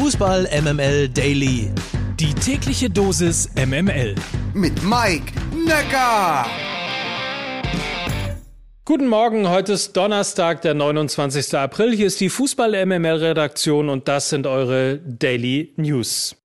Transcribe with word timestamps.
Fußball 0.00 0.48
MML 0.62 1.08
Daily. 1.08 1.72
Die 2.20 2.32
tägliche 2.32 2.88
Dosis 2.88 3.50
MML. 3.56 4.14
Mit 4.54 4.80
Mike 4.84 5.32
Necker. 5.66 6.46
Guten 8.84 9.08
Morgen, 9.08 9.48
heute 9.48 9.72
ist 9.72 9.96
Donnerstag, 9.96 10.62
der 10.62 10.74
29. 10.74 11.52
April. 11.56 11.96
Hier 11.96 12.06
ist 12.06 12.20
die 12.20 12.28
Fußball 12.28 12.86
MML 12.86 13.16
Redaktion 13.16 13.88
und 13.88 14.06
das 14.06 14.30
sind 14.30 14.46
eure 14.46 14.98
Daily 14.98 15.74
News. 15.76 16.36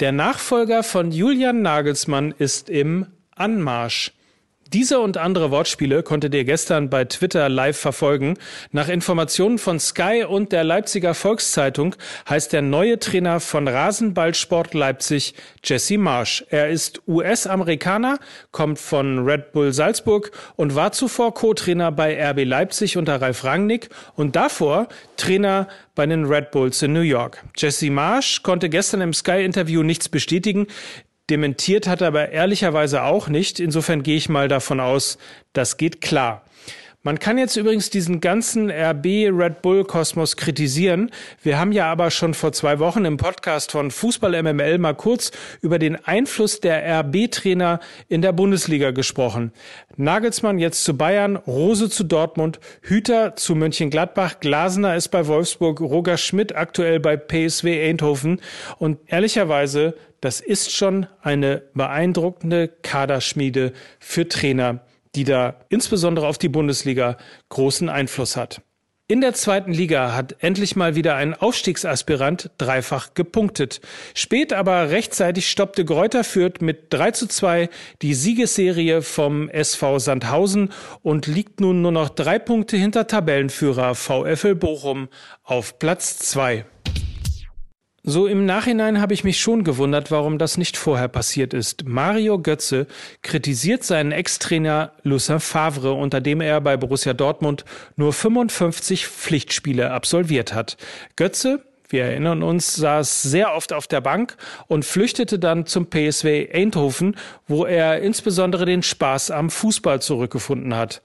Der 0.00 0.12
Nachfolger 0.12 0.82
von 0.82 1.12
Julian 1.12 1.60
Nagelsmann 1.60 2.32
ist 2.38 2.70
im 2.70 3.06
Anmarsch. 3.36 4.12
Diese 4.72 5.00
und 5.00 5.16
andere 5.16 5.50
Wortspiele 5.50 6.04
konntet 6.04 6.32
ihr 6.32 6.44
gestern 6.44 6.90
bei 6.90 7.04
Twitter 7.04 7.48
live 7.48 7.76
verfolgen. 7.76 8.38
Nach 8.70 8.88
Informationen 8.88 9.58
von 9.58 9.80
Sky 9.80 10.22
und 10.22 10.52
der 10.52 10.62
Leipziger 10.62 11.14
Volkszeitung 11.14 11.96
heißt 12.28 12.52
der 12.52 12.62
neue 12.62 13.00
Trainer 13.00 13.40
von 13.40 13.66
Rasenballsport 13.66 14.72
Leipzig 14.74 15.34
Jesse 15.64 15.98
Marsch. 15.98 16.44
Er 16.50 16.68
ist 16.68 17.02
US-Amerikaner, 17.08 18.20
kommt 18.52 18.78
von 18.78 19.24
Red 19.24 19.50
Bull 19.50 19.72
Salzburg 19.72 20.30
und 20.54 20.76
war 20.76 20.92
zuvor 20.92 21.34
Co-Trainer 21.34 21.90
bei 21.90 22.16
RB 22.30 22.44
Leipzig 22.44 22.96
unter 22.96 23.20
Ralf 23.20 23.42
Rangnick 23.42 23.88
und 24.14 24.36
davor 24.36 24.86
Trainer 25.16 25.66
bei 25.96 26.06
den 26.06 26.26
Red 26.26 26.52
Bulls 26.52 26.80
in 26.82 26.92
New 26.92 27.00
York. 27.00 27.42
Jesse 27.56 27.90
Marsch 27.90 28.44
konnte 28.44 28.68
gestern 28.68 29.00
im 29.00 29.14
Sky-Interview 29.14 29.82
nichts 29.82 30.08
bestätigen. 30.08 30.68
Dementiert 31.30 31.86
hat 31.86 32.00
er 32.00 32.08
aber 32.08 32.30
ehrlicherweise 32.30 33.04
auch 33.04 33.28
nicht. 33.28 33.60
Insofern 33.60 34.02
gehe 34.02 34.16
ich 34.16 34.28
mal 34.28 34.48
davon 34.48 34.80
aus, 34.80 35.16
das 35.52 35.76
geht 35.76 36.00
klar. 36.00 36.44
Man 37.02 37.18
kann 37.18 37.38
jetzt 37.38 37.56
übrigens 37.56 37.88
diesen 37.88 38.20
ganzen 38.20 38.70
RB 38.70 39.06
Red 39.32 39.62
Bull 39.62 39.84
Kosmos 39.84 40.36
kritisieren. 40.36 41.10
Wir 41.42 41.58
haben 41.58 41.72
ja 41.72 41.90
aber 41.90 42.10
schon 42.10 42.34
vor 42.34 42.52
zwei 42.52 42.78
Wochen 42.78 43.06
im 43.06 43.16
Podcast 43.16 43.72
von 43.72 43.90
Fußball 43.90 44.42
MML 44.42 44.76
mal 44.76 44.94
kurz 44.94 45.30
über 45.62 45.78
den 45.78 45.96
Einfluss 46.04 46.60
der 46.60 47.00
RB 47.00 47.30
Trainer 47.30 47.80
in 48.08 48.20
der 48.20 48.32
Bundesliga 48.32 48.90
gesprochen. 48.90 49.52
Nagelsmann 49.96 50.58
jetzt 50.58 50.84
zu 50.84 50.94
Bayern, 50.94 51.36
Rose 51.36 51.88
zu 51.88 52.04
Dortmund, 52.04 52.60
Hüter 52.82 53.34
zu 53.34 53.54
Mönchengladbach, 53.54 54.38
Glasner 54.40 54.94
ist 54.94 55.08
bei 55.08 55.26
Wolfsburg, 55.26 55.80
Roger 55.80 56.18
Schmidt 56.18 56.54
aktuell 56.54 57.00
bei 57.00 57.16
PSW 57.16 57.88
Eindhoven 57.88 58.42
und 58.76 58.98
ehrlicherweise 59.06 59.94
das 60.20 60.40
ist 60.40 60.72
schon 60.72 61.06
eine 61.22 61.62
beeindruckende 61.74 62.68
Kaderschmiede 62.68 63.72
für 63.98 64.28
Trainer, 64.28 64.80
die 65.14 65.24
da 65.24 65.56
insbesondere 65.68 66.26
auf 66.26 66.38
die 66.38 66.48
Bundesliga 66.48 67.16
großen 67.48 67.88
Einfluss 67.88 68.36
hat. 68.36 68.62
In 69.10 69.20
der 69.20 69.34
zweiten 69.34 69.72
Liga 69.72 70.14
hat 70.14 70.36
endlich 70.38 70.76
mal 70.76 70.94
wieder 70.94 71.16
ein 71.16 71.34
Aufstiegsaspirant 71.34 72.52
dreifach 72.58 73.14
gepunktet. 73.14 73.80
Spät 74.14 74.52
aber 74.52 74.90
rechtzeitig 74.90 75.50
stoppte 75.50 75.84
Gräuter 75.84 76.22
Fürth 76.22 76.60
mit 76.60 76.92
3 76.92 77.10
zu 77.10 77.26
2 77.26 77.70
die 78.02 78.14
Siegesserie 78.14 79.02
vom 79.02 79.48
SV 79.48 79.98
Sandhausen 79.98 80.70
und 81.02 81.26
liegt 81.26 81.58
nun 81.58 81.82
nur 81.82 81.90
noch 81.90 82.08
drei 82.08 82.38
Punkte 82.38 82.76
hinter 82.76 83.08
Tabellenführer 83.08 83.96
VfL 83.96 84.54
Bochum 84.54 85.08
auf 85.42 85.80
Platz 85.80 86.18
2. 86.18 86.64
So 88.02 88.26
im 88.26 88.46
Nachhinein 88.46 88.98
habe 89.00 89.12
ich 89.12 89.24
mich 89.24 89.38
schon 89.38 89.62
gewundert, 89.62 90.10
warum 90.10 90.38
das 90.38 90.56
nicht 90.56 90.78
vorher 90.78 91.08
passiert 91.08 91.52
ist. 91.52 91.86
Mario 91.86 92.38
Götze 92.38 92.86
kritisiert 93.20 93.84
seinen 93.84 94.10
Ex-Trainer 94.10 94.92
Lucien 95.02 95.38
Favre, 95.38 95.92
unter 95.92 96.22
dem 96.22 96.40
er 96.40 96.62
bei 96.62 96.78
Borussia 96.78 97.12
Dortmund 97.12 97.66
nur 97.96 98.14
55 98.14 99.06
Pflichtspiele 99.06 99.90
absolviert 99.90 100.54
hat. 100.54 100.78
Götze 101.16 101.62
wir 101.90 102.04
erinnern 102.04 102.44
uns, 102.44 102.76
saß 102.76 103.22
sehr 103.22 103.52
oft 103.52 103.72
auf 103.72 103.88
der 103.88 104.00
Bank 104.00 104.36
und 104.68 104.84
flüchtete 104.84 105.40
dann 105.40 105.66
zum 105.66 105.90
PSW 105.90 106.48
Eindhoven, 106.52 107.16
wo 107.48 107.64
er 107.64 108.00
insbesondere 108.00 108.64
den 108.64 108.84
Spaß 108.84 109.32
am 109.32 109.50
Fußball 109.50 110.00
zurückgefunden 110.00 110.76
hat. 110.76 111.02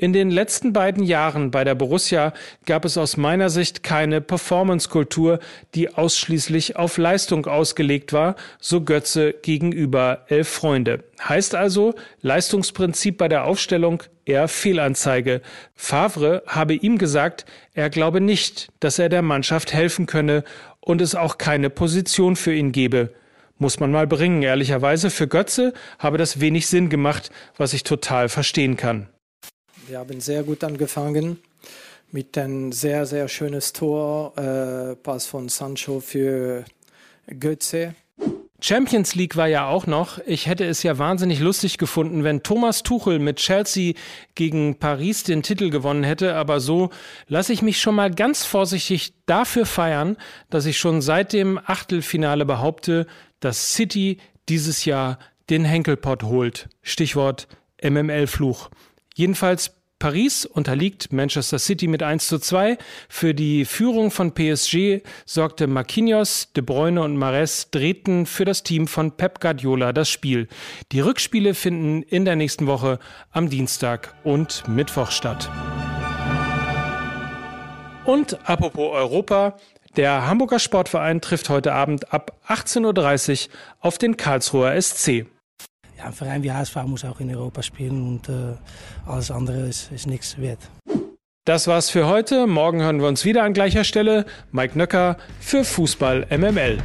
In 0.00 0.14
den 0.14 0.30
letzten 0.30 0.72
beiden 0.72 1.02
Jahren 1.02 1.50
bei 1.50 1.62
der 1.62 1.74
Borussia 1.74 2.32
gab 2.64 2.86
es 2.86 2.96
aus 2.96 3.18
meiner 3.18 3.50
Sicht 3.50 3.82
keine 3.82 4.22
Performance-Kultur, 4.22 5.40
die 5.74 5.94
ausschließlich 5.94 6.76
auf 6.76 6.96
Leistung 6.96 7.44
ausgelegt 7.44 8.14
war, 8.14 8.34
so 8.58 8.80
Götze 8.80 9.34
gegenüber 9.42 10.24
Elf 10.28 10.48
Freunde. 10.48 11.04
Heißt 11.22 11.54
also, 11.54 11.92
Leistungsprinzip 12.22 13.18
bei 13.18 13.28
der 13.28 13.44
Aufstellung 13.44 14.02
eher 14.24 14.48
Fehlanzeige. 14.48 15.42
Favre 15.74 16.44
habe 16.46 16.72
ihm 16.72 16.96
gesagt, 16.96 17.44
er 17.74 17.90
glaube 17.90 18.22
nicht, 18.22 18.70
dass 18.80 18.98
er 18.98 19.10
der 19.10 19.20
Mannschaft 19.20 19.74
helfen 19.74 20.06
könne 20.06 20.44
und 20.80 21.02
es 21.02 21.14
auch 21.14 21.36
keine 21.36 21.68
Position 21.68 22.36
für 22.36 22.54
ihn 22.54 22.72
gebe. 22.72 23.12
Muss 23.58 23.80
man 23.80 23.92
mal 23.92 24.06
bringen, 24.06 24.40
ehrlicherweise. 24.40 25.10
Für 25.10 25.28
Götze 25.28 25.74
habe 25.98 26.16
das 26.16 26.40
wenig 26.40 26.68
Sinn 26.68 26.88
gemacht, 26.88 27.30
was 27.58 27.74
ich 27.74 27.82
total 27.82 28.30
verstehen 28.30 28.78
kann. 28.78 29.10
Wir 29.90 29.98
haben 29.98 30.20
sehr 30.20 30.44
gut 30.44 30.62
angefangen 30.62 31.40
mit 32.12 32.38
einem 32.38 32.70
sehr, 32.70 33.06
sehr 33.06 33.26
schönes 33.26 33.72
Tor, 33.72 34.38
äh, 34.38 34.94
Pass 34.94 35.26
von 35.26 35.48
Sancho 35.48 35.98
für 35.98 36.64
Götze. 37.26 37.96
Champions 38.60 39.16
League 39.16 39.34
war 39.34 39.48
ja 39.48 39.66
auch 39.66 39.88
noch. 39.88 40.20
Ich 40.26 40.46
hätte 40.46 40.64
es 40.64 40.84
ja 40.84 40.98
wahnsinnig 40.98 41.40
lustig 41.40 41.76
gefunden, 41.76 42.22
wenn 42.22 42.44
Thomas 42.44 42.84
Tuchel 42.84 43.18
mit 43.18 43.38
Chelsea 43.38 43.94
gegen 44.36 44.78
Paris 44.78 45.24
den 45.24 45.42
Titel 45.42 45.70
gewonnen 45.70 46.04
hätte. 46.04 46.36
Aber 46.36 46.60
so 46.60 46.90
lasse 47.26 47.52
ich 47.52 47.60
mich 47.60 47.80
schon 47.80 47.96
mal 47.96 48.12
ganz 48.12 48.44
vorsichtig 48.44 49.14
dafür 49.26 49.66
feiern, 49.66 50.16
dass 50.50 50.66
ich 50.66 50.78
schon 50.78 51.02
seit 51.02 51.32
dem 51.32 51.58
Achtelfinale 51.58 52.44
behaupte, 52.44 53.08
dass 53.40 53.74
City 53.74 54.18
dieses 54.48 54.84
Jahr 54.84 55.18
den 55.48 55.64
Henkelpott 55.64 56.22
holt. 56.22 56.68
Stichwort 56.80 57.48
MML-Fluch. 57.82 58.70
Jedenfalls 59.16 59.79
Paris 60.00 60.46
unterliegt 60.46 61.12
Manchester 61.12 61.58
City 61.58 61.86
mit 61.86 62.02
1 62.02 62.26
zu 62.26 62.38
2. 62.38 62.78
Für 63.10 63.34
die 63.34 63.66
Führung 63.66 64.10
von 64.10 64.32
PSG 64.32 65.02
sorgte 65.26 65.66
Marquinhos, 65.66 66.48
De 66.56 66.64
Bruyne 66.64 67.02
und 67.02 67.16
Mares 67.18 67.68
drehten 67.70 68.24
für 68.24 68.46
das 68.46 68.62
Team 68.62 68.88
von 68.88 69.12
Pep 69.12 69.40
Guardiola 69.40 69.92
das 69.92 70.08
Spiel. 70.08 70.48
Die 70.90 71.00
Rückspiele 71.00 71.54
finden 71.54 72.02
in 72.02 72.24
der 72.24 72.34
nächsten 72.34 72.66
Woche 72.66 72.98
am 73.30 73.50
Dienstag 73.50 74.14
und 74.24 74.66
Mittwoch 74.66 75.10
statt. 75.10 75.50
Und 78.06 78.38
apropos 78.48 78.92
Europa, 78.94 79.58
der 79.96 80.26
Hamburger 80.26 80.60
Sportverein 80.60 81.20
trifft 81.20 81.50
heute 81.50 81.74
Abend 81.74 82.14
ab 82.14 82.40
18.30 82.48 83.48
Uhr 83.48 83.54
auf 83.80 83.98
den 83.98 84.16
Karlsruher 84.16 84.80
SC 84.80 85.26
ja, 86.00 86.06
ein 86.06 86.12
Verein 86.12 86.42
wie 86.42 86.52
HSV 86.52 86.76
muss 86.86 87.04
auch 87.04 87.20
in 87.20 87.34
Europa 87.34 87.62
spielen 87.62 88.06
und 88.06 88.28
äh, 88.28 88.56
alles 89.06 89.30
andere 89.30 89.60
ist, 89.60 89.92
ist 89.92 90.06
nichts 90.06 90.38
wert. 90.38 90.60
Das 91.44 91.66
war's 91.66 91.90
für 91.90 92.06
heute. 92.06 92.46
Morgen 92.46 92.82
hören 92.82 93.00
wir 93.00 93.08
uns 93.08 93.24
wieder 93.24 93.42
an 93.42 93.54
gleicher 93.54 93.84
Stelle. 93.84 94.26
Mike 94.52 94.76
Nöcker 94.76 95.16
für 95.40 95.64
Fußball 95.64 96.26
MML. 96.30 96.78